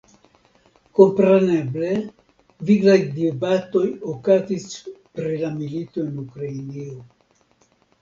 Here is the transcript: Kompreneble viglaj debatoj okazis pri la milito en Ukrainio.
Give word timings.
Kompreneble 0.99 1.91
viglaj 2.71 2.97
debatoj 3.19 3.85
okazis 4.17 4.69
pri 4.99 5.39
la 5.47 5.55
milito 5.63 6.11
en 6.11 6.13
Ukrainio. 6.29 7.03